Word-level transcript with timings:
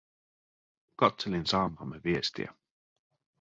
Katselin 0.97 1.45
saamamme 1.45 2.01
viestiä. 2.03 2.53